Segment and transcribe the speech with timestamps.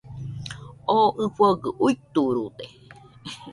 [0.95, 2.65] Oo ɨfogɨ uiturude